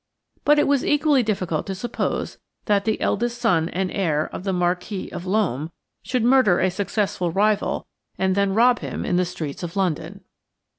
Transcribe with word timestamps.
But 0.45 0.57
it 0.57 0.67
was 0.67 0.83
equally 0.83 1.21
difficult 1.21 1.67
to 1.67 1.75
suppose 1.75 2.39
that 2.65 2.85
the 2.85 2.99
eldest 2.99 3.39
son 3.39 3.69
and 3.69 3.91
heir 3.91 4.31
of 4.33 4.43
the 4.43 4.51
Marquis 4.51 5.11
of 5.11 5.27
Loam 5.27 5.69
should 6.01 6.23
murder 6.23 6.57
a 6.59 6.71
successful 6.71 7.29
rival 7.31 7.85
and 8.17 8.33
then 8.33 8.55
rob 8.55 8.79
him 8.79 9.05
in 9.05 9.17
the 9.17 9.25
streets 9.25 9.61
of 9.61 9.75
London. 9.75 10.21